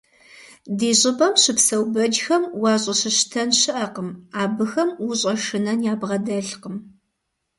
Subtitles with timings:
[0.77, 4.09] Ди щIыпIэм щыпсэу бэджхэм уащIыщыщтэн щыIэкъым,
[4.41, 6.75] абыхэм ущIэшынэн ябгъэдэлъкъым.